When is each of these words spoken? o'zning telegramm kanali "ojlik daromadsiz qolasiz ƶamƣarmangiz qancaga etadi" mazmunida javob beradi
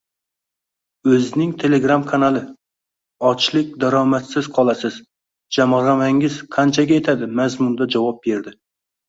o'zning 1.17 1.51
telegramm 1.63 2.05
kanali 2.11 2.41
"ojlik 3.33 3.75
daromadsiz 3.83 4.49
qolasiz 4.57 4.97
ƶamƣarmangiz 5.59 6.41
qancaga 6.59 6.99
etadi" 7.05 7.31
mazmunida 7.43 7.91
javob 7.99 8.21
beradi 8.27 8.57